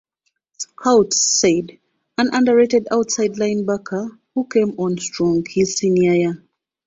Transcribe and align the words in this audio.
Scouts 0.57 1.21
said, 1.21 1.77
An 2.17 2.29
underrated 2.33 2.87
outside 2.89 3.33
linebacker 3.33 4.09
who 4.33 4.47
came 4.47 4.71
on 4.79 4.97
strong 4.97 5.45
his 5.47 5.75
senior 5.77 6.13
year. 6.15 6.43